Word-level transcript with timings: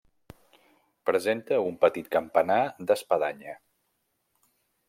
Presenta 1.09 1.59
un 1.67 1.77
petit 1.85 2.09
campanar 2.17 2.59
d'espadanya. 2.93 3.57